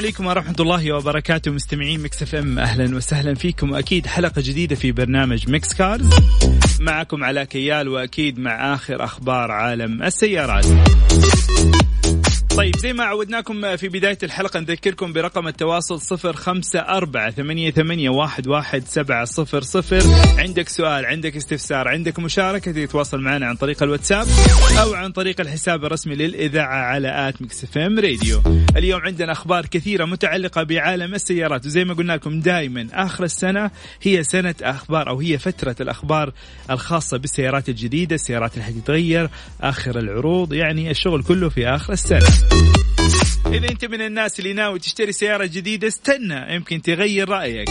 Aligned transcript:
عليكم 0.00 0.26
ورحمة 0.26 0.54
الله 0.60 0.92
وبركاته 0.92 1.50
مستمعين 1.50 2.02
مكس 2.02 2.22
إف 2.22 2.34
إم. 2.34 2.58
أهلا 2.58 2.96
وسهلا 2.96 3.34
فيكم. 3.34 3.70
واكيد 3.70 4.06
حلقة 4.06 4.42
جديدة 4.44 4.76
في 4.76 4.92
برنامج 4.92 5.50
مكس 5.50 5.74
كارز. 5.74 6.10
معكم 6.80 7.24
علاء 7.24 7.44
كيال 7.44 7.88
وأكيد 7.88 8.38
مع 8.38 8.74
آخر 8.74 9.04
أخبار 9.04 9.50
عالم 9.50 10.02
السيارات. 10.02 10.66
طيب 12.56 12.76
زي 12.76 12.92
ما 12.92 13.04
عودناكم 13.04 13.76
في 13.76 13.88
بداية 13.88 14.18
الحلقة 14.22 14.60
نذكركم 14.60 15.12
برقم 15.12 15.48
التواصل 15.48 16.00
صفر 16.00 16.32
خمسة 16.32 16.78
أربعة 16.78 17.30
ثمانية, 17.30 17.70
ثمانية 17.70 18.10
واحد, 18.10 18.48
واحد 18.48 18.84
سبعة 18.86 19.24
صفر 19.24 19.62
صفر. 19.62 20.02
عندك 20.38 20.68
سؤال 20.68 21.06
عندك 21.06 21.36
استفسار 21.36 21.88
عندك 21.88 22.18
مشاركة 22.18 22.72
تتواصل 22.72 23.20
معنا 23.20 23.46
عن 23.46 23.56
طريق 23.56 23.82
الواتساب 23.82 24.26
أو 24.82 24.94
عن 24.94 25.12
طريق 25.12 25.40
الحساب 25.40 25.84
الرسمي 25.84 26.14
للإذاعة 26.14 26.84
على 26.84 27.28
at 27.28 27.42
ميكس 27.42 27.64
إف 27.64 27.78
إم 27.78 27.98
راديو. 27.98 28.42
اليوم 28.76 29.00
عندنا 29.00 29.32
أخبار 29.32 29.66
كثيرة 29.66 30.04
متعلقة 30.04 30.62
بعالم 30.62 31.14
السيارات. 31.14 31.66
وزي 31.66 31.84
ما 31.84 31.94
قلنا 31.94 32.12
لكم 32.12 32.40
دائما 32.40 32.86
آخر 32.92 33.24
السنة 33.24 33.70
هي 34.02 34.22
سنة 34.22 34.54
أخبار 34.62 35.08
أو 35.08 35.20
هي 35.20 35.38
فترة 35.38 35.76
الأخبار 35.80 36.32
الخاصة 36.70 37.16
بالسيارات 37.16 37.68
الجديدة 37.68 38.14
السيارات 38.14 38.54
اللي 38.54 38.64
حتتغير 38.64 39.30
آخر 39.60 39.98
العروض 39.98 40.52
يعني 40.52 40.90
الشغل 40.90 41.22
كله 41.22 41.48
في 41.48 41.68
آخر 41.68 41.92
السنة. 41.92 42.39
إذا 43.46 43.68
أنت 43.68 43.84
من 43.84 44.00
الناس 44.00 44.38
اللي 44.38 44.52
ناوي 44.52 44.78
تشتري 44.78 45.12
سيارة 45.12 45.46
جديدة 45.46 45.88
استنى. 45.88 46.54
يمكن 46.54 46.82
تغير 46.82 47.28
رأيك. 47.28 47.68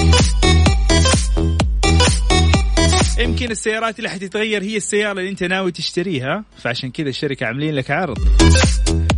يمكن 3.19 3.51
السيارات 3.51 3.97
اللي 3.99 4.09
حتتغير 4.09 4.63
هي 4.63 4.77
السيارة 4.77 5.19
اللي 5.19 5.29
أنت 5.29 5.43
ناوي 5.43 5.71
تشتريها 5.71 6.43
فعشان 6.57 6.91
كذا 6.91 7.09
الشركة 7.09 7.45
عاملين 7.45 7.75
لك 7.75 7.91
عرض. 7.91 8.17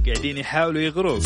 قاعدين 0.05 0.37
يحاولوا 0.37 0.81
يغروك. 0.81 1.23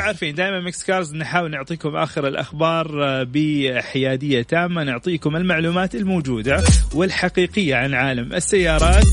أنتم 0.00 0.08
عارفين 0.08 0.34
دائما 0.34 0.60
ميكس 0.60 0.84
كارز 0.84 1.14
نحاول 1.14 1.50
نعطيكم 1.50 1.96
آخر 1.96 2.28
الأخبار 2.28 3.04
آه، 3.04 3.26
بحيادية 3.32 4.42
تامة. 4.42 4.84
نعطيكم 4.84 5.36
المعلومات 5.36 5.94
الموجودة 5.94 6.62
والحقيقية 6.94 7.74
عن 7.76 7.94
عالم 7.94 8.32
السيارات. 8.32 9.04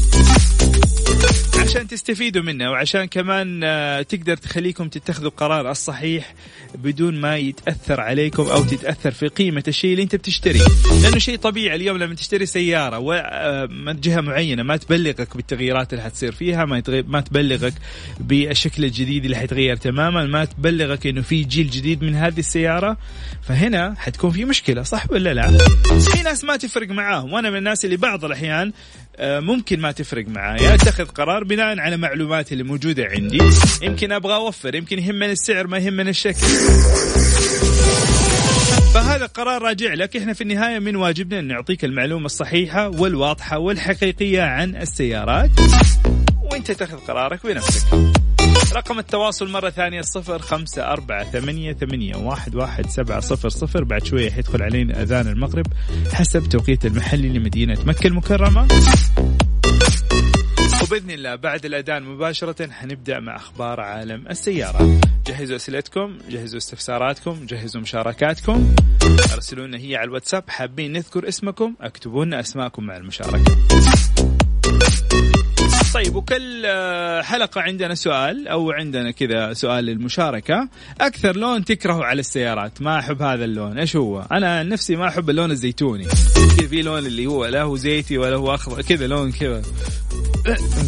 عشان 1.78 1.88
تستفيدوا 1.88 2.44
منه 2.44 2.72
وعشان 2.72 3.06
كمان 3.06 3.62
آه، 3.64 4.02
تقدر 4.02 4.38
تخليكم 4.38 4.90
تتخذوا 4.90 5.30
القرار 5.30 5.72
الصحيح 5.72 6.34
بدون 6.76 7.22
ما 7.22 7.38
يتأثر 7.38 8.02
عليكم 8.02 8.44
أو 8.44 8.64
تتأثر 8.64 9.12
في 9.12 9.28
قيمة 9.28 9.64
الشيء 9.68 9.92
اللي 9.92 10.04
أنت 10.04 10.16
بتشتريه. 10.16 10.62
لأنه 11.04 11.18
شيء 11.18 11.38
طبيعي 11.38 11.76
اليوم 11.76 11.98
لما 11.98 12.16
تشتري 12.16 12.46
سيارة 12.46 13.00
ومن 13.00 14.00
جهة 14.00 14.22
معينة 14.22 14.64
ما 14.64 14.78
تبلغك 14.78 15.38
بالتغييرات 15.38 15.94
اللي 15.94 16.04
حتصير 16.04 16.32
فيها 16.32 16.66
ما 16.66 16.84
ما 17.08 17.22
تبلغك 17.22 17.74
بالشكل 18.20 18.86
الجديد 18.86 19.26
اللي 19.26 19.38
حيتغير 19.38 19.76
تماما 19.76 20.26
ما 20.26 20.46
تبلغك 20.46 21.08
إنه 21.08 21.22
في 21.22 21.44
جيل 21.44 21.70
جديد 21.70 22.04
من 22.04 22.16
هذه 22.16 22.40
السيارة. 22.40 22.98
فهنا 23.48 23.96
حتكون 23.98 24.32
في 24.32 24.46
مشكلة 24.46 24.84
صح 24.84 25.12
ولا 25.12 25.34
لا؟ 25.34 25.58
في 26.00 26.24
ناس 26.24 26.44
ما 26.44 26.58
تفرق 26.58 26.90
معاهم 26.90 27.34
وأنا 27.34 27.50
من 27.50 27.58
الناس 27.58 27.86
اللي 27.86 27.98
بعض 27.98 28.26
الأحيان 28.26 28.68
آه، 28.68 28.72
ممكن 29.20 29.80
ما 29.80 29.92
تفرق 29.92 30.28
معايا. 30.28 30.74
أتخذ 30.74 31.06
قرار 31.06 31.44
بناء 31.44 31.80
على 31.80 31.98
معلوماتي 31.98 32.54
اللي 32.54 32.64
موجودة 32.64 33.06
عندي. 33.06 33.40
يمكن 33.82 34.12
أبغى 34.12 34.36
أوفر 34.36 34.76
يمكن 34.76 35.00
يهمني 35.00 35.32
السعر 35.32 35.68
ما 35.68 35.78
يهمني 35.78 36.10
الشكل. 36.10 36.48
فهذا 38.94 39.26
قرار 39.26 39.62
راجع 39.62 39.94
لك. 39.94 40.18
إحنا 40.18 40.34
في 40.34 40.42
النهاية 40.42 40.80
من 40.80 40.96
واجبنا 40.96 41.40
أن 41.40 41.48
نعطيك 41.48 41.86
المعلومة 41.86 42.26
الصحيحة 42.26 42.90
والواضحة 42.90 43.58
والحقيقية 43.58 44.42
عن 44.42 44.76
السيارات. 44.76 45.52
وإنت 46.52 46.72
تأخذ 46.72 46.98
قرارك 46.98 47.46
بنفسك. 47.46 47.88
رقم 48.74 49.00
التواصل 49.00 49.50
مرة 49.50 49.70
ثانية 49.70 50.02
صفر 50.02 50.40
خمسة 50.40 50.92
أربعة 50.92 51.24
ثمانية, 51.24 51.74
ثمانية 51.74 52.16
واحد, 52.16 52.56
واحد 52.56 52.90
سبعة 52.90 53.20
صفر 53.20 53.50
صفر. 53.50 53.84
بعد 53.84 54.06
شوية 54.06 54.30
حيدخل 54.30 54.62
علينا 54.62 55.02
أذان 55.02 55.28
المغرب 55.28 55.66
حسب 56.14 56.44
توقيت 56.50 56.86
المحلي 56.86 57.30
لمدينة 57.30 57.78
مكة 57.86 58.08
المكرمة. 58.08 58.68
وبإذن 60.84 61.12
الله 61.12 61.36
بعد 61.36 61.66
الأذان 61.66 62.04
مباشرة 62.04 62.72
حنبدأ 62.72 63.20
مع 63.20 63.36
أخبار 63.36 63.80
عالم 63.80 64.28
السيارة. 64.30 65.00
جهزوا 65.28 65.56
أسئلتكم 65.56 66.18
جهزوا 66.30 66.58
استفساراتكم 66.58 67.46
جهزوا 67.46 67.82
مشاركاتكم. 67.82 68.76
ارسلوا 69.34 69.68
لنا 69.68 69.78
هي 69.78 69.96
على 69.96 70.08
الواتساب 70.08 70.44
حابين 70.50 70.94
نذكر 70.94 71.28
اسمكم 71.28 71.74
اكتبوا 71.82 72.26
لنا 72.26 72.40
أسماءكم 72.40 72.84
مع 72.84 72.98
المشاركة. 72.98 73.58
طيب 75.94 76.16
وكل 76.16 76.64
آه، 76.66 77.22
حلقة 77.22 77.62
عندنا 77.62 77.96
سؤال 77.96 78.48
أو 78.48 78.72
عندنا 78.72 79.12
كذا 79.12 79.54
سؤال 79.54 79.86
للمشاركة. 79.86 80.70
أكثر 81.02 81.36
لون 81.36 81.66
تكرهه 81.66 82.04
على 82.04 82.20
السيارات؟ 82.20 82.82
ما 82.82 83.00
أحب 83.00 83.22
هذا 83.22 83.46
اللون. 83.46 83.80
إيش 83.80 83.96
هو؟ 83.96 84.26
أنا 84.32 84.64
نفسي 84.64 84.96
ما 84.96 85.08
أحب 85.08 85.30
اللون 85.30 85.52
الزيتوني. 85.52 86.06
في 86.70 86.82
لون 86.82 87.06
اللي 87.06 87.26
هو 87.26 87.46
لا 87.46 87.62
هو 87.62 87.76
زيتي 87.76 88.18
ولا 88.18 88.36
هو 88.36 88.56
أخضر 88.56 88.82
كذا 88.82 89.08
لون 89.08 89.32
كذا. 89.32 89.62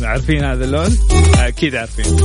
عارفين 0.02 0.44
هذا 0.44 0.66
اللون؟ 0.66 0.98
أكيد 1.38 1.76
عارفين. 1.76 2.18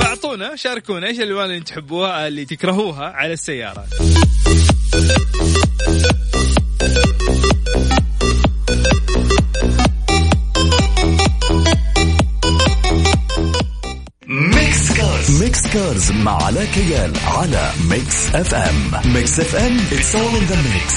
فأعطونا 0.00 0.56
شاركونا 0.56 1.06
إيش 1.06 1.18
الألوان 1.18 1.50
اللي 1.50 1.60
تحبوها 1.60 2.28
اللي 2.28 2.44
تكرهوها 2.44 3.04
على 3.04 3.32
السيارات. 3.32 3.88
كارز 15.72 16.10
ميكس 16.10 16.10
مع 16.10 16.42
علاء 16.44 16.64
كيال 16.64 17.12
على 17.26 17.70
ميكس 17.90 18.34
اف 18.34 18.54
ام 18.54 18.90
ميكس 19.04 19.40
اف 19.40 19.56
ام 19.56 19.78
it's 19.78 20.14
all 20.14 20.36
in 20.36 20.52
the 20.52 20.56
mix. 20.56 20.92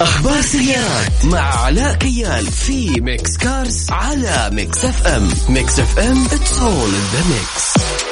أخبار 0.00 0.40
سيارات 0.40 1.24
مع 1.24 1.64
علاء 1.64 1.94
كيال 1.94 2.46
في 2.46 3.00
ميكس 3.00 3.36
كارز 3.36 3.90
على 3.90 4.50
ميكس 4.52 4.84
اف 4.84 5.06
ام 5.06 5.28
ميكس 5.48 5.78
اف 5.80 5.98
ام 5.98 6.24
it's 6.24 6.58
all 6.58 6.88
in 6.88 7.08
the 7.12 7.18
mix 7.18 7.24
ميكس 7.28 8.07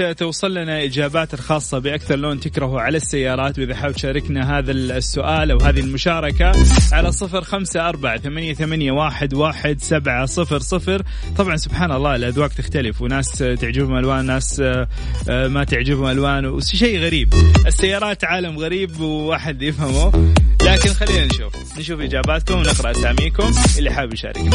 توصل 0.00 0.54
لنا 0.54 0.84
إجابات 0.84 1.34
الخاصة 1.34 1.78
بأكثر 1.78 2.16
لون 2.16 2.40
تكرهه 2.40 2.80
على 2.80 2.96
السيارات 2.96 3.58
وإذا 3.58 3.74
حاب 3.74 3.92
تشاركنا 3.92 4.58
هذا 4.58 4.72
السؤال 4.72 5.50
أو 5.50 5.58
هذه 5.58 5.80
المشاركة 5.80 6.52
على 6.92 7.12
صفر 7.12 7.44
خمسة 7.44 7.88
أربعة 7.88 8.18
ثمانية, 8.18 8.54
ثمانية 8.54 8.92
واحد, 8.92 9.34
واحد 9.34 9.80
سبعة 9.80 10.26
صفر 10.26 10.58
صفر. 10.58 11.02
طبعا 11.36 11.56
سبحان 11.56 11.92
الله 11.92 12.16
الأذواق 12.16 12.48
تختلف 12.48 13.02
وناس 13.02 13.38
تعجبهم 13.38 13.96
ألوان 13.96 14.26
ناس 14.26 14.60
آه، 14.60 14.88
آه، 15.28 15.48
ما 15.48 15.64
تعجبهم 15.64 16.06
ألوان. 16.06 16.46
وشيء 16.46 16.98
غريب؟ 16.98 17.34
السيارات 17.66 18.24
عالم 18.24 18.58
غريب 18.58 19.00
وواحد 19.00 19.62
يفهمه. 19.62 20.32
لكن 20.62 20.90
خلينا 20.90 21.24
نشوف 21.24 21.78
نشوف 21.78 22.00
إجاباتكم 22.00 22.54
ونقرأ 22.54 22.90
أساميكم 22.90 23.50
اللي 23.78 23.90
حابب 23.90 24.12
يشاركنا. 24.12 24.50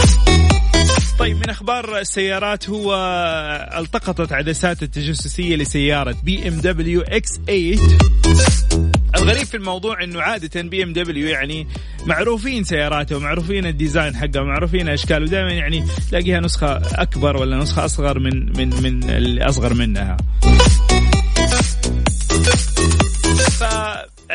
طيب 1.19 1.37
من 1.37 1.49
أخبار 1.49 1.97
السيارات 1.99 2.69
هو 2.69 2.95
التقطت 3.77 4.31
عدسات 4.31 4.83
التجسسية 4.83 5.55
لسيارة 5.55 6.15
بي 6.23 6.47
إم 6.47 6.53
دبليو 6.53 7.01
X8 7.01 7.77
الغريب 9.15 9.43
في 9.43 9.57
الموضوع 9.57 10.03
إنه 10.03 10.21
عادة 10.21 10.61
بي 10.61 10.83
إم 10.83 10.93
دبليو 10.93 11.27
يعني 11.27 11.67
معروفين 12.05 12.63
سياراته 12.63 13.17
ومعروفين 13.17 13.65
ال 13.65 13.72
design 13.72 14.15
حقه 14.15 14.41
ومعروفين 14.41 14.89
أشكاله 14.89 15.25
دائما 15.25 15.51
يعني 15.51 15.83
تلاقيها 16.09 16.39
نسخة 16.39 16.81
أكبر 17.01 17.37
ولا 17.37 17.57
نسخة 17.57 17.85
أصغر 17.85 18.19
من 18.19 18.57
من 18.57 18.69
من 18.83 19.09
اللي 19.09 19.43
أصغر 19.49 19.73
منها. 19.73 20.17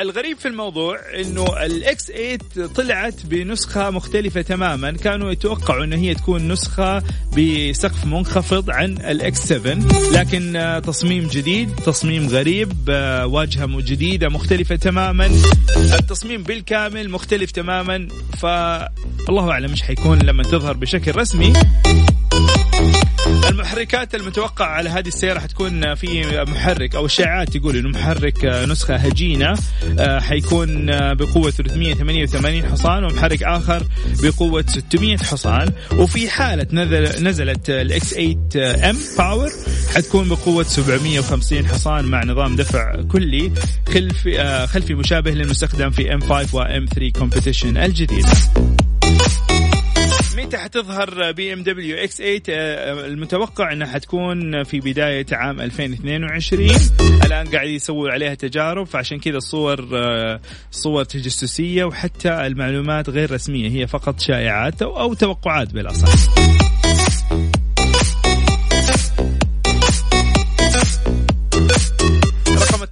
الغريب 0.00 0.38
في 0.38 0.48
الموضوع 0.48 0.98
إنه 1.20 1.64
ال 1.66 2.06
X8 2.06 2.38
طلعت 2.74 3.14
بنسخة 3.26 3.90
مختلفة 3.90 4.42
تماما. 4.42 4.90
كانوا 4.90 5.32
يتوقعوا 5.32 5.84
إن 5.84 5.92
هي 5.92 6.14
تكون 6.14 6.48
نسخة 6.52 7.02
بسقف 7.36 8.04
منخفض 8.04 8.70
عن 8.70 8.92
الاكس 8.92 9.38
7 9.38 9.78
لكن 10.12 10.80
تصميم 10.86 11.26
جديد 11.26 11.70
تصميم 11.86 12.28
غريب 12.28 12.72
واجهة 13.24 13.80
جديدة 13.80 14.28
مختلفة 14.28 14.76
تماما. 14.76 15.30
التصميم 15.76 16.42
بالكامل 16.42 17.10
مختلف 17.10 17.50
تماما. 17.50 18.08
فالله 18.38 19.50
أعلم 19.50 19.70
إيش 19.70 19.82
حيكون 19.82 20.18
لما 20.18 20.42
تظهر 20.42 20.76
بشكل 20.76 21.16
رسمي. 21.16 21.52
المحركات 23.58 24.14
المتوقع 24.14 24.64
على 24.66 24.88
هذه 24.90 25.08
السيارة 25.08 25.38
حتكون 25.38 25.94
في 25.94 26.44
محرك 26.48 26.94
أو 26.94 27.06
الشائعات 27.06 27.56
تقول 27.56 27.76
إنه 27.76 27.88
محرك 27.88 28.44
نسخة 28.44 28.96
هجينة 28.96 29.54
آه، 29.98 30.20
حيكون 30.20 30.86
بقوة 31.14 31.50
388 31.50 32.62
حصان 32.64 33.04
ومحرك 33.04 33.42
آخر 33.42 33.82
بقوة 34.22 34.64
600 34.68 35.16
حصان. 35.16 35.72
وفي 35.96 36.30
حالة 36.30 36.66
نزل 36.72 37.24
نزلت 37.24 37.70
ال 37.70 38.14
X8 38.14 38.90
M 38.90 38.96
Power 39.18 39.50
حتكون 39.94 40.28
بقوة 40.28 40.62
750 40.62 41.66
حصان 41.66 42.04
مع 42.04 42.24
نظام 42.24 42.56
دفع 42.56 43.02
كلي 43.02 43.52
خلفي 43.88 44.40
آه، 44.40 44.66
خلفي 44.66 44.94
مشابه 44.94 45.30
للمستخدم 45.30 45.90
في 45.90 46.14
M5 46.14 46.20
و 46.20 46.56
M3 46.56 46.86
Competition 46.86 47.76
الجديدة 47.76 48.32
متى 50.48 50.58
حتظهر 50.58 51.32
بي 51.32 51.52
إم 51.52 51.62
دبليو 51.62 51.96
X8 51.96 52.42
المتوقع 53.06 53.72
إنها 53.72 53.86
حتكون 53.86 54.64
في 54.64 54.80
بداية 54.80 55.26
عام 55.32 55.60
2022 55.60 56.70
الآن 57.24 57.46
قاعد 57.46 57.68
يسووا 57.68 58.10
عليها 58.10 58.34
تجارب 58.34 58.86
فعشان 58.86 59.18
كذا 59.18 59.36
الصور 59.36 59.88
آه، 59.94 60.40
صور 60.70 61.04
تجسسية 61.04 61.84
وحتى 61.84 62.46
المعلومات 62.46 63.10
غير 63.10 63.32
رسمية 63.32 63.70
هي 63.70 63.86
فقط 63.86 64.20
شائعات 64.20 64.82
أو, 64.82 65.14
توقعات 65.14 65.72
بالاصح 65.72 66.08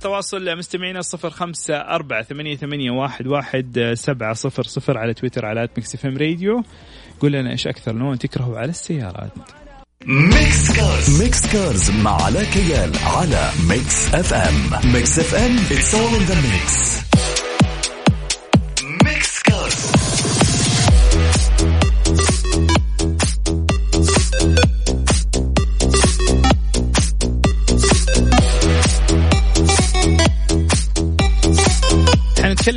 التواصل 0.07 0.57
مستمعينا 0.57 1.01
صفر 1.01 1.31
خمسة 1.31 1.77
أربعة 1.77 2.23
ثمانية, 2.23 2.57
ثمانية 2.57 2.91
واحد, 2.91 3.27
واحد 3.27 3.93
سبعة 3.95 4.33
صفر 4.33 4.63
صفر 4.63 4.99
على 4.99 5.15
تويتر 5.15 5.47
على 5.47 5.69
Mix 5.77 6.05
FM 6.05 6.17
Radio. 6.17 6.63
قول 7.21 7.33
لنا 7.33 7.51
إيش 7.51 7.67
أكثر 7.67 7.93
لون 7.93 8.19
تكرهه 8.19 8.59
على 8.59 8.71
السيارات. 8.71 9.33
Mix 10.07 10.77
Cars. 10.77 11.23
Mix 11.23 11.47
Cars 11.47 11.91
مع 11.91 12.23
علاء 12.23 12.45
كيال 12.45 12.93
على 13.05 13.51
Mix 13.69 14.15
FM. 14.15 14.93
Mix 14.93 15.19
FM 15.19 15.57
all 15.57 16.19
in 16.19 16.31
the 16.31 16.35
mix. 16.35 16.47
Mix 16.53 17.06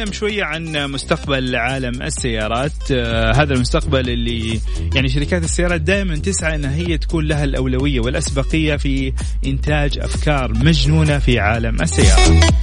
نتكلم 0.09 0.29
شوية 0.29 0.43
عن 0.43 0.91
مستقبل 0.91 1.55
عالم 1.55 2.01
السيارات. 2.01 2.91
آه 2.91 3.31
هذا 3.31 3.53
المستقبل 3.53 4.09
اللي 4.09 4.59
يعني 4.95 5.09
شركات 5.09 5.43
السيارات 5.43 5.81
دائما 5.81 6.15
تسعى 6.15 6.55
أنها 6.55 6.75
هي 6.75 6.97
تكون 6.97 7.27
لها 7.27 7.43
الأولوية 7.43 7.99
والأسبقية 7.99 8.75
في 8.75 9.13
إنتاج 9.45 9.99
أفكار 9.99 10.53
مجنونة 10.53 11.19
في 11.19 11.39
عالم 11.39 11.81
السيارات. 11.81 12.53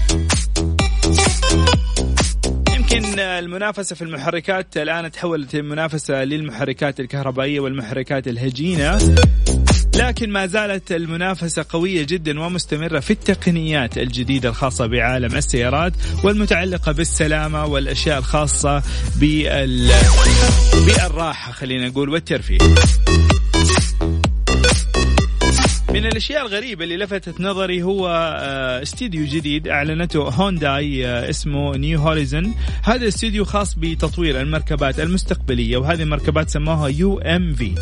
يمكن 2.76 3.18
المنافسة 3.18 3.96
في 3.96 4.02
المحركات 4.02 4.76
الآن 4.76 5.10
تحولت 5.10 5.54
المنافسة 5.54 6.24
للمحركات 6.24 7.00
الكهربائية 7.00 7.60
والمحركات 7.60 8.28
الهجينة. 8.28 8.98
لكن 9.98 10.30
ما 10.30 10.46
زالت 10.46 10.92
المنافسة 10.92 11.64
قوية 11.68 12.02
جدا 12.02 12.40
ومستمرة 12.40 13.00
في 13.00 13.10
التقنيات 13.10 13.98
الجديدة 13.98 14.48
الخاصة 14.48 14.86
بعالم 14.86 15.36
السيارات 15.36 15.92
والمتعلقة 16.24 16.92
بالسلامة 16.92 17.64
والأشياء 17.64 18.18
الخاصة 18.18 18.82
بال... 19.20 19.90
بالراحة 20.86 21.52
خلينا 21.52 21.88
نقول 21.88 22.08
والترفيه. 22.08 22.58
من 25.90 26.06
الأشياء 26.06 26.46
الغريبة 26.46 26.84
اللي 26.84 26.96
لفتت 26.96 27.40
نظري 27.40 27.82
هو 27.82 28.08
آه، 28.38 28.82
استديو 28.82 29.26
جديد 29.26 29.68
أعلنته 29.68 30.22
هونداي 30.22 31.06
آه، 31.06 31.30
اسمه 31.30 31.76
New 31.76 31.98
Horizons. 31.98 32.54
هذا 32.82 33.08
استديو 33.08 33.44
خاص 33.44 33.74
بتطوير 33.74 34.40
المركبات 34.40 35.00
المستقبلية 35.00 35.76
وهذه 35.76 36.02
المركبات 36.02 36.50
سموها 36.50 36.88
UMV. 36.88 37.74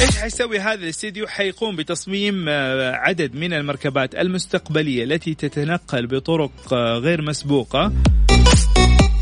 إيش 0.00 0.18
حيسوي 0.18 0.58
هذا 0.58 0.74
الاستديو؟ 0.74 1.26
حيقوم 1.26 1.76
بتصميم 1.76 2.48
آه، 2.48 2.92
عدد 2.92 3.34
من 3.34 3.52
المركبات 3.52 4.14
المستقبلية 4.14 5.04
التي 5.04 5.34
تتنقل 5.34 6.06
بطرق 6.06 6.72
آه، 6.72 6.98
غير 6.98 7.22
مسبوقة. 7.22 7.92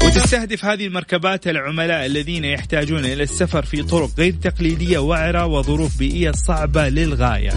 وتستهدف 0.04 0.64
هذه 0.64 0.86
المركبات 0.86 1.48
العملاء 1.48 2.06
الذين 2.06 2.44
يحتاجون 2.44 3.04
إلى 3.04 3.22
السفر 3.22 3.64
في 3.64 3.82
طرق 3.82 4.10
غير 4.18 4.32
تقليدية 4.32 4.98
وعرة 4.98 5.46
وظروف 5.46 5.98
بيئية 5.98 6.30
صعبة 6.30 6.88
للغاية. 6.88 7.50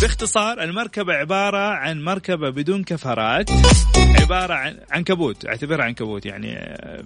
باختصار 0.00 0.62
المركبة 0.62 1.12
عبارة 1.12 1.58
عن 1.58 2.04
مركبة 2.04 2.50
بدون 2.50 2.84
كفرات 2.84 3.50
عبارة 4.20 4.54
عن 4.54 4.76
عنكبوت. 4.90 5.46
أعتبرها 5.46 5.84
عنكبوت 5.84 6.26
يعني 6.26 6.56
آه، 6.56 7.02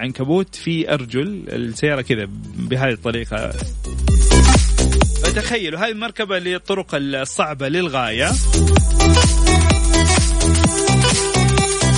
عنكبوت 0.00 0.54
في 0.54 0.94
أرجل. 0.94 1.44
السيارة 1.48 2.00
كذا 2.00 2.28
بهذه 2.56 2.92
الطريقة. 2.92 3.52
فتخيلوا 5.36 5.80
هذه 5.80 5.90
المركبة 5.90 6.38
للطرق 6.38 6.86
الصعبة 6.94 7.68
للغاية. 7.68 8.30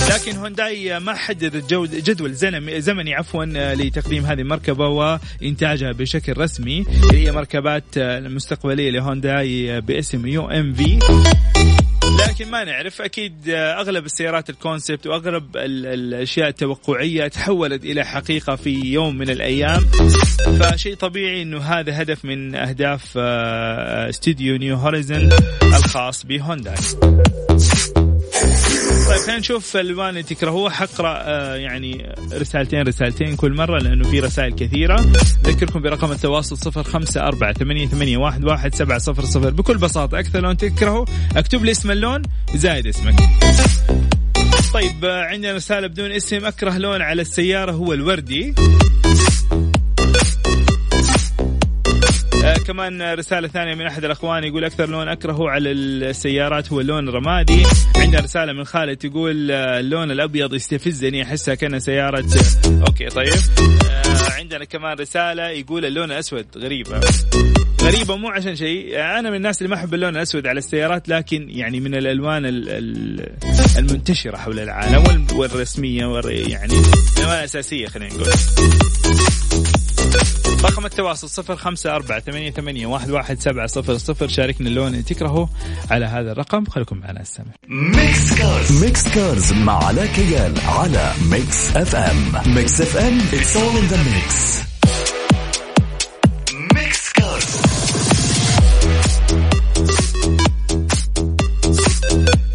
لكن 0.09 0.35
هونداي 0.35 0.99
ما 0.99 1.13
حدد 1.15 1.67
جدول 2.03 2.33
زمني 2.81 3.13
عفوا 3.13 3.45
لتقديم 3.75 4.25
هذه 4.25 4.41
المركبة 4.41 4.87
وإنتاجها 4.87 5.91
بشكل 5.91 6.37
رسمي. 6.37 6.85
هي 7.11 7.31
مركبات 7.31 7.83
المستقبليه 7.97 8.89
لهونداي 8.89 9.81
باسم 9.81 10.27
UMV. 10.27 10.99
لكن 12.27 12.51
ما 12.51 12.63
نعرف 12.63 13.01
أكيد 13.01 13.49
أغلب 13.49 14.05
السيارات 14.05 14.49
ال 14.49 14.56
concept 14.56 15.07
وأغلب 15.07 15.57
الأشياء 15.57 16.47
التوقعية 16.47 17.27
تحولت 17.27 17.83
إلى 17.83 18.05
حقيقة 18.05 18.55
في 18.55 18.69
يوم 18.69 19.17
من 19.17 19.29
الأيام. 19.29 19.85
فشيء 20.59 20.95
طبيعي 20.95 21.41
إنه 21.41 21.59
هذا 21.59 22.01
هدف 22.01 22.25
من 22.25 22.55
أهداف 22.55 23.13
آه، 23.17 24.09
استوديو 24.09 24.57
New 24.57 24.75
Horizons 24.75 25.29
الخاص 25.63 26.25
بهونداي. 26.25 26.75
طيب 29.09 29.19
خلينا 29.19 29.39
نشوف 29.39 29.77
ألوان 29.77 30.09
اللي 30.09 30.23
تكرهوه. 30.23 30.69
حقرأ 30.69 31.23
آه 31.25 31.55
يعني 31.55 32.15
رسالتين 32.33 32.81
رسالتين 32.81 33.35
كل 33.35 33.53
مرة 33.53 33.79
لأنه 33.79 34.09
في 34.09 34.19
رسائل 34.19 34.55
كثيرة. 34.55 34.99
أذكركم 35.45 35.81
برقم 35.81 36.11
التواصل 36.11 36.57
صفر 36.57 36.83
خمسة 36.83 37.21
أربعة 37.21 37.53
ثمانية, 37.53 37.87
ثمانية 37.87 38.17
واحد, 38.17 38.45
واحد 38.45 38.75
سبعة 38.75 38.97
صفر 38.97 39.25
صفر. 39.25 39.49
بكل 39.49 39.77
بساطة 39.77 40.19
أكثر 40.19 40.41
لون 40.41 40.57
تكرهه 40.57 41.05
أكتب 41.35 41.65
لي 41.65 41.71
اسم 41.71 41.91
اللون 41.91 42.21
زائد 42.55 42.87
اسمك. 42.87 43.15
طيب 44.73 45.05
آه 45.05 45.23
عندنا 45.23 45.53
رسالة 45.53 45.87
بدون 45.87 46.11
اسم 46.11 46.45
أكره 46.45 46.77
لون 46.77 47.01
على 47.01 47.21
السيارة 47.21 47.71
هو 47.71 47.93
الوردي. 47.93 48.55
كمان 52.67 53.13
رسالة 53.13 53.47
ثانية 53.47 53.75
من 53.75 53.85
أحد 53.85 54.05
الأخوان 54.05 54.43
يقول 54.43 54.65
أكثر 54.65 54.89
لون 54.89 55.07
أكرهه 55.07 55.49
على 55.49 55.71
السيارات 55.71 56.71
هو 56.71 56.79
اللون 56.81 57.09
الرمادي 57.09 57.63
عندنا 57.95 58.21
رسالة 58.21 58.53
من 58.53 58.63
خالد 58.63 58.97
تقول 58.97 59.51
اللون 59.51 60.11
الأبيض 60.11 60.53
يستفزني 60.53 61.23
أحسها 61.23 61.55
كأنها 61.55 61.79
سيارة. 61.79 62.25
أوكي 62.65 63.05
طيب. 63.05 63.33
آه، 63.89 64.31
عندنا 64.31 64.65
كمان 64.65 64.97
رسالة 64.97 65.49
يقول 65.49 65.85
اللون 65.85 66.11
الأسود 66.11 66.45
غريبة. 66.57 66.99
غريبة 67.81 68.15
مو 68.15 68.29
عشان 68.29 68.55
شيء. 68.55 68.99
أنا 68.99 69.29
من 69.29 69.35
الناس 69.35 69.61
اللي 69.61 69.69
ما 69.69 69.75
أحب 69.75 69.93
اللون 69.93 70.15
الأسود 70.15 70.47
على 70.47 70.57
السيارات 70.57 71.09
لكن 71.09 71.49
يعني 71.49 71.79
من 71.79 71.95
الألوان 71.95 72.45
المنتشرة 73.77 74.37
حول 74.37 74.59
العالم 74.59 75.27
والرسمية 75.33 76.21
يعني 76.25 76.73
الألوان 77.17 77.39
الأساسية 77.39 77.87
خلينا 77.87 78.13
نقول. 78.13 78.29
رقم 80.79 80.85
التواصل 80.85 81.29
صفر 81.29 81.55
خمسة 81.55 81.95
أربعة 81.95 82.19
ثمانية, 82.19 82.51
ثمانية 82.51 82.87
واحد, 82.87 83.09
واحد 83.09 83.39
سبعة 83.39 83.67
صفر 83.67 83.97
صفر. 83.97 84.27
شاركنا 84.27 84.67
اللون 84.67 84.87
اللي 84.87 85.03
تكرهه 85.03 85.49
على 85.91 86.05
هذا 86.05 86.31
الرقم. 86.31 86.65
خليكم 86.65 86.97
معنا 86.97 87.21
عالسمع. 87.21 87.45
Mix 87.67 88.33
Cars 88.33 88.83
Mix 88.83 89.07
Cars 89.07 89.53
مع 89.53 89.83
علاء 89.85 90.05
كيال 90.05 90.53
على 90.61 91.13
Mix 91.31 91.77
FM 91.77 92.55
Mix 92.55 92.81
FM 92.81 93.19
it's 93.19 93.55
all 93.55 93.75
in 93.81 93.93
the 93.93 93.97
mix. 93.97 94.33
Mix 96.75 97.11
Cars 97.13 97.59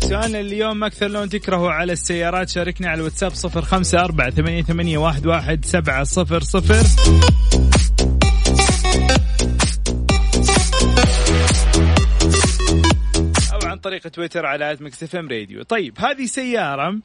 سؤالنا 0.00 0.40
اليوم 0.40 0.85
أكثر 0.85 1.09
لون 1.09 1.28
تكرهه 1.28 1.71
على 1.71 1.93
السيارات 1.93 2.49
شاركنا 2.49 2.88
على 2.88 2.99
الواتساب 2.99 3.35
صفر 3.35 3.62
خمسة 3.62 4.00
أربعة 4.00 4.31
ثمانية, 4.31 4.62
ثمانية 4.62 4.99
واحد, 4.99 5.26
واحد 5.26 5.64
سبعة 5.64 6.04
صفر 6.04 6.43
صفر. 6.43 6.85
طريق 13.84 14.08
تويتر 14.08 14.46
على 14.46 14.72
FM 14.73 15.28
Radio. 15.28 15.62
طيب 15.62 15.98
هذه 15.98 16.26
سيارة 16.26 16.98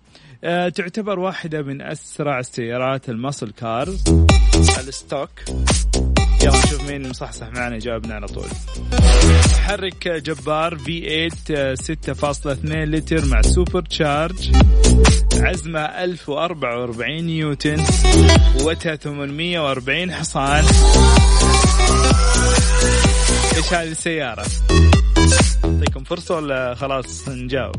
آه 0.43 0.69
تعتبر 0.69 1.19
واحدة 1.19 1.62
من 1.62 1.81
أسرع 1.81 2.39
السيارات 2.39 3.09
ال 3.10 3.15
muscle 3.15 3.51
car 3.51 3.88
ال 4.88 4.94
stock. 4.94 5.29
يلا 6.43 6.57
نشوف 6.57 6.89
مين 6.89 7.09
مصحصح 7.09 7.48
معنا 7.48 7.79
جاوبنا 7.79 8.15
على 8.15 8.27
طول. 8.27 8.48
محرك 9.51 10.07
جبار 10.07 10.77
V8 10.77 11.75
6.2 11.75 12.89
لتر 12.89 13.25
مع 13.25 13.41
supercharge. 13.41 14.51
عزمها 15.34 15.79
1044 15.79 17.24
نيوتن. 17.24 17.83
قوتها 18.59 18.95
840 18.95 20.12
حصان. 20.12 20.63
إيش 23.57 23.74
هذه 23.74 23.91
السيارة؟ 23.91 24.45
نعطيكم 25.70 26.04
فرصة 26.04 26.36
ولا 26.36 26.76
خلاص 26.76 27.30
نجاوب؟ 27.30 27.76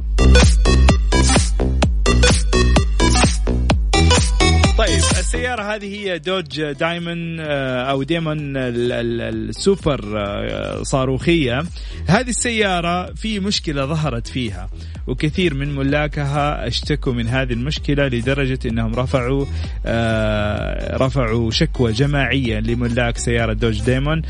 طيب 4.80 4.98
السيارة 4.98 5.74
هذه 5.74 5.94
هي 5.94 6.18
Dodge 6.18 6.62
Demon 6.62 7.40
آه، 7.40 7.82
أو 7.90 8.02
Demon 8.02 8.38
السوبر 8.56 10.00
آه، 10.16 10.82
صاروخية. 10.82 11.62
هذه 12.06 12.28
السيارة 12.28 13.12
في 13.14 13.40
مشكلة 13.40 13.86
ظهرت 13.86 14.26
فيها 14.26 14.70
وكثير 15.06 15.54
من 15.54 15.74
ملاكها 15.74 16.66
اشتكوا 16.66 17.12
من 17.12 17.28
هذه 17.28 17.52
المشكلة 17.52 18.06
لدرجة 18.06 18.58
أنهم 18.66 18.94
رفعوا 18.94 19.46
آه، 19.86 20.96
رفعوا 20.96 21.50
شكوى 21.50 21.92
جماعية 21.92 22.60
لملاك 22.60 23.18
سيارة 23.18 23.52
Dodge 23.52 23.80
Demon 23.82 24.22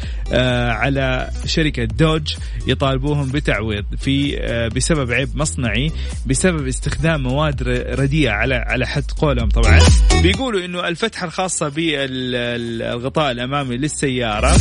على 0.71 1.31
شركة 1.47 1.85
دوج 1.85 2.35
يطالبوهم 2.67 3.29
بتعويض 3.29 3.85
في 3.99 4.37
بسبب 4.77 5.13
عيب 5.13 5.29
مصنعي 5.35 5.93
بسبب 6.27 6.67
استخدام 6.67 7.23
مواد 7.23 7.63
رديئة 7.99 8.31
على 8.31 8.55
على 8.55 8.87
حد 8.87 9.11
قولهم 9.11 9.49
طبعا. 9.49 9.79
بيقولوا 10.41 10.65
إنه 10.65 10.89
الفتحة 10.89 11.27
الخاصة 11.27 11.69
بالغطاء 11.69 13.31
الأمامي 13.31 13.77
للسيارة. 13.77 14.57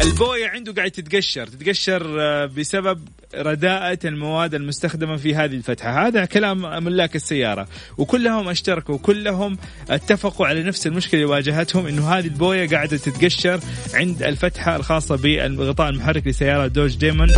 البوية 0.00 0.48
عنده 0.48 0.72
قاعد 0.72 0.90
تتقشر 0.90 1.46
تتقشر 1.46 2.20
آه، 2.20 2.46
بسبب 2.46 3.08
رداءة 3.34 3.98
المواد 4.04 4.54
المستخدمة 4.54 5.16
في 5.16 5.34
هذه 5.34 5.54
الفتحة. 5.54 6.06
هذا 6.06 6.24
كلام 6.24 6.84
ملاك 6.84 7.16
السيارة. 7.16 7.68
وكلهم 7.98 8.48
اشتركوا 8.48 8.94
وكلهم 8.94 9.58
اتفقوا 9.90 10.46
على 10.46 10.62
نفس 10.62 10.86
المشكلة 10.86 11.20
اللي 11.20 11.32
واجهتهم 11.32 11.86
إنه 11.86 12.08
هذه 12.08 12.26
البوية 12.26 12.68
قاعدة 12.68 12.96
تتقشر 12.96 13.60
عند 13.94 14.22
الفتحة 14.22 14.76
الخاصة 14.76 15.16
بالغطاء 15.16 15.88
المحرك 15.88 16.26
لسيارة 16.26 16.66
Dodge 16.66 16.96
Demon. 16.96 17.28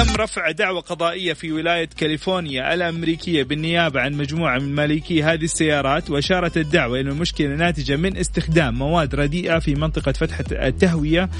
وتم 0.00 0.16
رفع 0.16 0.50
دعوى 0.50 0.80
قضائية 0.80 1.32
في 1.32 1.52
ولاية 1.52 1.88
كاليفورنيا 1.98 2.74
الأمريكية 2.74 3.42
بالنيابة 3.42 4.00
عن 4.00 4.12
مجموعة 4.12 4.58
من 4.58 4.74
مالكي 4.74 5.22
هذه 5.22 5.44
السيارات 5.44 6.10
وأشارت 6.10 6.56
الدعوى 6.56 7.00
إلى 7.00 7.10
المشكلة 7.10 7.48
ناتجة 7.48 7.96
من 7.96 8.16
استخدام 8.16 8.74
مواد 8.74 9.14
رديئة 9.14 9.58
في 9.58 9.74
منطقة 9.74 10.12
فتحة 10.12 10.44
التهوية 10.52 11.30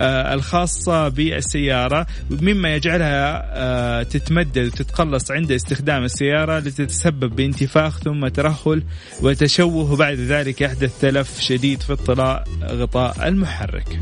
آه، 0.00 0.34
الخاصة 0.34 1.08
بالسيارة 1.08 2.06
مما 2.30 2.74
يجعلها 2.74 3.42
آه، 3.54 4.02
تتمدد 4.02 4.66
وتتقلص 4.66 5.30
عند 5.30 5.52
استخدام 5.52 6.04
السيارة 6.04 6.58
لتتسبب 6.58 7.36
بانتفاخ 7.36 7.98
ثم 7.98 8.28
ترهل 8.28 8.82
وتشوه 9.22 9.92
وبعد 9.92 10.16
ذلك 10.16 10.60
يحدث 10.60 11.00
تلف 11.00 11.40
شديد 11.40 11.82
في 11.82 11.92
اطلاع 11.92 12.44
غطاء 12.64 13.28
المحرك. 13.28 13.98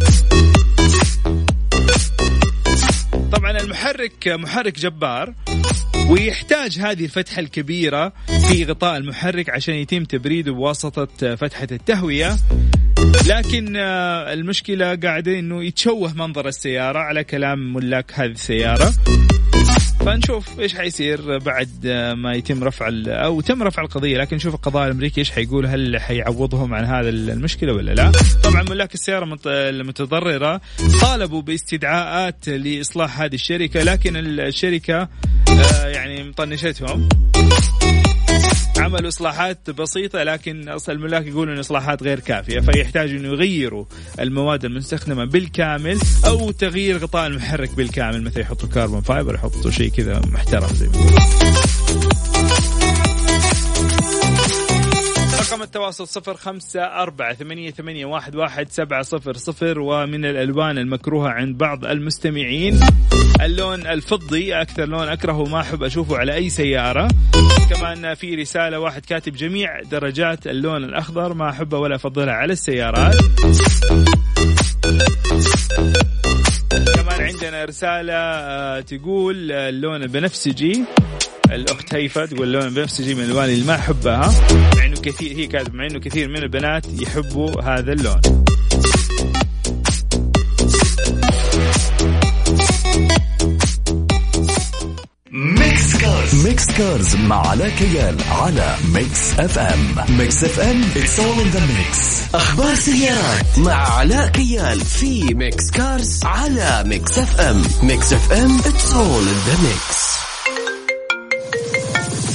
المحرك 3.67 4.29
محرك 4.29 4.79
جبار 4.79 5.35
ويحتاج 6.09 6.79
هذه 6.79 7.05
الفتحة 7.05 7.41
الكبيرة 7.41 8.13
في 8.49 8.65
غطاء 8.65 8.97
المحرك 8.97 9.51
عشان 9.51 9.75
يتم 9.75 10.05
تبريده 10.05 10.53
بواسطة 10.53 11.35
فتحة 11.37 11.67
التهوية. 11.73 12.37
لكن 13.27 13.77
آه، 13.77 14.33
المشكلة 14.33 14.95
قاعدة 14.95 15.39
إنه 15.39 15.65
يتشوه 15.65 16.15
منظر 16.15 16.49
السيارة 16.49 16.99
على 16.99 17.25
كلام 17.25 17.75
ملاك 17.75 18.13
هذه 18.15 18.31
السيارة. 18.31 18.93
فنشوف 20.07 20.61
إيش 20.61 20.75
حيصير 20.75 21.39
بعد 21.39 21.87
ما 22.17 22.33
يتم 22.33 22.65
رفع 22.65 22.91
أو 23.07 23.41
تم 23.41 23.63
رفع 23.63 23.83
القضية 23.83 24.19
لكن 24.19 24.37
نشوف 24.37 24.55
القضاء 24.55 24.87
الأمريكي 24.87 25.21
إيش 25.21 25.31
حيقول 25.31 25.67
هل 25.67 26.01
حيعوضهم 26.01 26.75
عن 26.75 26.85
هذا 26.85 27.09
المشكلة 27.09 27.73
ولا 27.73 27.93
لا. 27.93 28.13
طبعا 28.45 28.63
ملاك 28.63 28.95
السيارة 28.95 29.39
المتضررة 29.47 30.61
طالبوا 31.01 31.43
باستدعاءات 31.43 32.49
لإصلاح 32.49 33.21
هذه 33.21 33.35
الشركة 33.35 33.83
لكن 33.83 34.17
الشركة 34.17 35.09
آه، 35.49 35.87
يعني 35.87 36.25
مطنشتهم. 36.25 37.09
عملوا 38.79 39.09
إصلاحات 39.09 39.71
بسيطة 39.71 40.23
لكن 40.23 40.69
أصل 40.69 40.93
الملاك 40.93 41.27
يقولوا 41.27 41.55
إن 41.55 41.59
إصلاحات 41.59 42.03
غير 42.03 42.21
كافية 42.21 42.61
فيحتاجوا 42.61 43.19
إنه 43.19 43.29
يغيروا 43.29 43.85
المواد 44.21 44.65
المستخدمة 44.65 45.25
بالكامل 45.25 45.99
أو 46.27 46.51
تغيير 46.51 46.99
غطاء 46.99 47.27
المحرك 47.27 47.71
بالكامل 47.75 48.23
مثل 48.23 48.41
يحطوا 48.41 48.69
كربون 48.69 49.01
فايبر 49.01 49.35
يحطوا 49.35 49.71
شيء 49.71 49.91
كذا 49.91 50.21
محترم 50.33 50.69
زي 50.75 50.89
رقم 55.47 55.63
التواصل 55.63 56.09
صفر 56.09 56.35
خمسة 56.35 56.81
أربعة 56.81 57.35
ثمانية, 57.35 57.71
ثمانية 57.71 58.07
واحد, 58.07 58.37
واحد 58.37 58.71
سبعة 58.71 59.03
صفر 59.03 59.37
صفر 59.37 59.79
ومن 59.79 60.25
الألوان 60.25 60.79
المكروهة 60.79 61.29
عند 61.29 61.59
بعض 61.59 61.85
المستمعين 61.85 62.81
اللون 63.41 63.87
الفضي 63.87 64.55
أكثر 64.55 64.85
لون 64.85 65.09
أكرهه 65.09 65.45
ما 65.45 65.61
أحب 65.61 65.83
أشوفه 65.83 66.17
على 66.17 66.35
أي 66.35 66.51
سيارة. 66.51 67.09
كمان 67.71 68.15
في 68.15 68.35
رسالة 68.35 68.79
واحد 68.79 69.07
كاتب 69.07 69.33
جميع 69.33 69.83
درجات 69.83 70.47
اللون 70.47 70.85
الأخضر 70.85 71.35
ما 71.35 71.51
أحبه 71.51 71.79
ولا 71.79 71.95
أفضلها 71.95 72.35
على 72.35 72.53
السيارات. 72.53 73.15
كمان 76.95 77.21
عندنا 77.21 77.65
رسالة 77.65 78.15
آه، 78.15 78.81
تقول 78.81 79.53
اللون 79.53 80.03
البنفسجي 80.03 80.85
الأخت 81.53 81.95
هيفا 81.95 82.27
تقول 82.27 82.49
اللون 82.49 82.63
البنفسجي 82.63 83.15
من 83.15 83.25
الالوان 83.25 83.49
اللي 83.49 83.67
ما 83.67 83.75
إنه 84.85 84.96
كثير 85.07 85.37
هي 85.37 85.47
كاتبة 85.47 85.75
مع 85.75 85.87
إنه 85.87 85.99
كثير 85.99 86.29
من 86.29 86.37
البنات 86.37 86.87
يحبوا 87.01 87.63
هذا 87.63 87.93
اللون. 87.93 88.21
Mix 95.31 95.97
Cars 95.97 96.47
Mix 96.47 96.67
Cars 96.67 97.17
مع 97.17 97.49
علاء 97.49 97.69
كيال 97.69 98.17
على 98.31 98.77
Mix 98.95 99.33
FM 99.39 99.95
Mix 100.19 100.45
FM 100.45 100.83
it's 100.83 101.19
all 101.19 101.41
in 101.41 101.57
the 101.57 101.61
mix. 101.61 102.35
أخبار 102.35 102.75
سيارات 102.75 103.59
مع 103.59 103.99
علاء 103.99 104.29
كيال 104.29 104.81
في 104.81 105.35
Mix 105.35 105.71
Cars 105.71 106.25
على 106.25 106.85
Mix 106.87 107.19
FM 107.19 107.63
Mix 107.83 108.13
FM 108.13 108.59
it's 108.59 108.93
all 108.93 109.25
in 109.33 109.41
the 109.49 109.57
mix. 109.67 110.07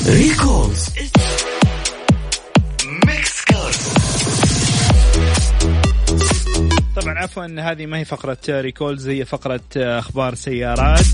recalls 0.07 0.89
عفوا 7.21 7.71
هذه 7.71 7.85
ما 7.85 7.97
هي 7.97 8.05
فقرة 8.05 8.37
recalls 8.49 9.07
هي 9.07 9.25
فقرة 9.25 9.61
أخبار 9.75 10.35
سيارات. 10.35 11.05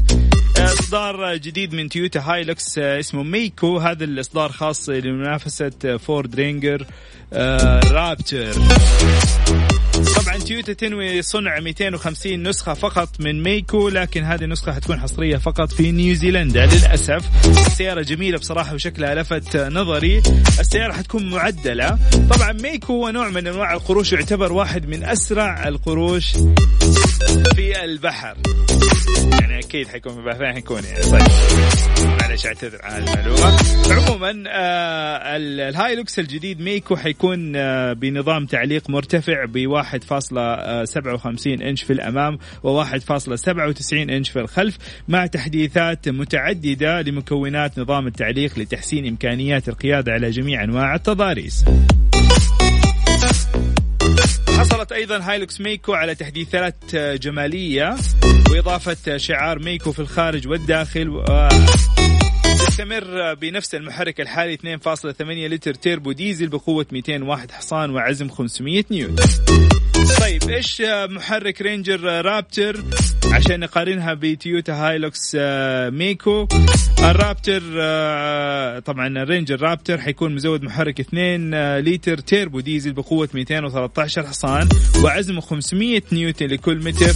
إصدار 0.58 1.36
جديد 1.36 1.74
من 1.74 1.90
تويوتا 1.90 2.20
هايلوكس 2.20 2.78
اسمه 2.78 3.24
Mako. 3.24 3.78
هذا 3.78 4.04
الإصدار 4.04 4.52
خاص 4.52 4.90
لمنافسة 4.90 5.98
فورد 5.98 6.36
Ranger 6.36 6.86
Raptor. 7.92 8.54
طبعا 10.38 10.48
تويوتا 10.48 10.74
تنوي 10.74 11.22
صنع 11.22 11.60
250 11.60 12.44
نسخة 12.44 12.74
فقط 12.74 13.10
من 13.20 13.44
Mako 13.44 13.90
لكن 13.90 14.24
هذه 14.24 14.44
النسخة 14.44 14.72
حتكون 14.72 15.00
حصرية 15.00 15.38
فقط 15.38 15.72
في 15.72 15.92
نيوزيلندا. 15.92 16.66
للأسف 16.66 17.26
السيارة 17.46 18.02
جميلة 18.02 18.38
بصراحة 18.38 18.74
وشكلها 18.74 19.16
لفت 19.16 19.58
نظري. 19.58 20.22
السيارة 20.60 20.94
حتكون 20.94 21.30
معدلة. 21.30 22.00
طبعا 22.30 22.52
ميكو 22.52 22.94
هو 22.94 23.10
نوع 23.10 23.30
من 23.30 23.48
أنواع 23.48 23.74
القروش 23.74 24.14
يعتبر 24.14 24.54
واحد 24.54 24.88
من 24.88 25.04
أسرع 25.04 25.68
القروش 25.68 26.32
في 27.56 27.84
البحر. 27.84 28.38
يعني 29.42 29.60
أكيد 29.60 29.88
حيكون 29.88 30.14
في 30.14 30.20
البحرين 30.20 30.54
حيكون 30.54 30.82
يعني 30.84 31.04
طيب 31.04 31.22
معلش 32.22 32.46
أعتذر 32.46 32.80
عن 32.84 33.04
المعلومة. 33.04 33.58
عموما 33.92 34.44
آه 34.48 35.38
الهايلوكس 35.38 36.20
الجديد 36.20 36.62
ميكو 36.62 36.96
حيكون 36.96 37.56
آه 37.56 37.94
بنظام 37.94 38.46
تعليق 38.46 38.90
مرتفع 38.90 39.46
ب 39.46 39.82
1.57 39.84 41.48
إنش 41.48 41.84
في 41.84 41.94
الأمام 41.94 42.38
و 42.64 42.84
1.97 42.84 43.94
إنش 43.94 44.30
في 44.30 44.40
الخلف 44.40 44.78
مع 45.08 45.26
تحديثات 45.26 46.10
متعددة 46.10 47.02
لمكونات 47.02 47.80
نظام 47.80 48.08
التعليق 48.08 48.60
لتحسين 48.60 49.08
إمكانيات 49.08 49.70
القيادة 49.70 50.12
على 50.12 50.30
جميع 50.30 50.64
أنواع 50.64 50.96
التضاريس. 50.96 51.66
حصلت 54.58 54.92
أيضا 54.92 55.18
هايلوكس 55.18 55.62
ميكو 55.62 55.94
على 55.94 56.16
تحديثات 56.16 56.96
جمالية 56.96 57.96
وإضافة 58.52 59.18
شعار 59.18 59.60
ميكو 59.60 59.92
في 59.92 60.00
الخارج 60.00 60.48
والداخل 60.48 61.10
و... 61.10 61.26
تستمر 62.44 63.34
بنفس 63.34 63.76
المحرك 63.76 64.22
الحالي 64.22 64.58
2.8 64.58 65.22
لتر 65.22 65.74
تيربو 65.74 66.12
ديزل 66.12 66.48
بقوة 66.48 66.86
201 66.92 67.52
حصان 67.52 67.90
وعزم 67.90 68.30
500 68.30 68.84
نيوتن. 68.92 69.26
طيب 70.20 70.50
إيش 70.50 70.82
محرك 71.10 71.62
رينجر 71.62 72.26
رابتر؟ 72.26 72.84
عشان 73.32 73.60
نقارنها 73.60 74.14
بتويوتا 74.14 74.74
هايلوكس 74.74 75.36
ميكو. 75.90 76.48
الرابتر 77.00 77.62
طبعا 78.80 79.08
الرينجر 79.08 79.62
رابتر 79.62 79.98
حيكون 79.98 80.36
مزود 80.36 80.64
محرك 80.64 81.00
2 81.00 81.80
لتر 81.80 82.18
تيربو 82.18 82.60
ديزل 82.60 82.94
بقوة 82.94 83.30
213 83.34 84.28
حصان 84.28 84.70
وعزمه 85.04 85.42
500 85.42 86.02
نيوتن 86.12 86.46
لكل 86.46 86.78
متر. 86.78 87.14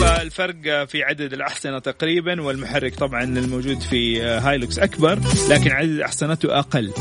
فالفرق 0.00 0.84
في 0.84 1.02
عدد 1.02 1.32
الأحصنة 1.32 1.78
تقريبا 1.78 2.42
والمحرك 2.42 2.94
طبعا 2.94 3.24
الموجود 3.24 3.80
في 3.80 4.22
هايلوكس 4.22 4.78
أكبر 4.78 5.18
لكن 5.50 5.70
عدد 5.70 6.00
أحصنته 6.00 6.58
أقل. 6.58 6.92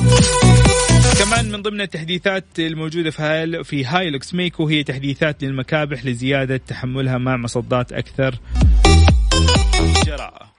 كمان 1.20 1.52
من 1.52 1.62
ضمن 1.62 1.82
التحديثات 1.82 2.46
الموجودة 2.60 3.12
في 3.12 3.22
هايل 3.22 3.66
في 3.66 3.86
هايلوكس 3.86 4.34
ميكو 4.34 4.68
هي 4.68 4.84
تحديثات 4.84 5.44
للمكابح 5.44 6.06
لزيادة 6.06 6.58
تحملها 6.58 7.18
مع 7.18 7.38
مصدات 7.38 7.92
أكثر 7.94 8.40
جراءة. 10.06 10.52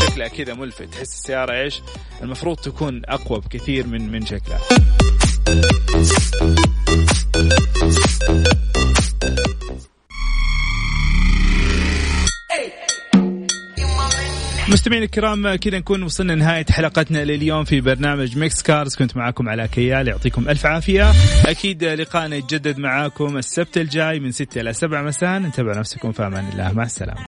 شكلها 0.00 0.28
كذا 0.28 0.54
ملفت. 0.54 0.82
تحس 0.82 1.12
السيارة 1.12 1.52
إيش؟ 1.52 1.80
المفروض 2.22 2.56
تكون 2.56 3.02
أقوى 3.04 3.40
بكثير 3.40 3.86
من 3.86 4.12
من 4.12 4.26
شكلها. 4.26 4.60
مستمعينا 14.84 15.04
الكرام 15.04 15.54
كذا 15.54 15.78
نكون 15.78 16.02
وصلنا 16.02 16.34
نهاية 16.34 16.64
حلقتنا 16.70 17.24
لليوم 17.24 17.64
في 17.64 17.80
برنامج 17.80 18.38
Mix 18.38 18.62
Cars. 18.62 18.96
كنت 18.96 19.16
معاكم 19.16 19.48
علي 19.48 19.68
كيال 19.68 20.08
يعطيكم 20.08 20.48
ألف 20.48 20.66
عافية. 20.66 21.10
أكيد 21.46 21.84
لقائنا 21.84 22.36
يتجدد 22.36 22.78
معاكم 22.78 23.36
السبت 23.36 23.78
الجاي 23.78 24.20
من 24.20 24.32
6 24.32 24.60
إلى 24.60 24.72
7 24.72 25.02
مساء. 25.02 25.36
انتبهوا 25.36 25.74
نفسكم 25.78 26.12
في 26.12 26.26
أمان 26.26 26.48
الله. 26.52 26.72
مع 26.72 26.82
السلامة. 26.82 27.20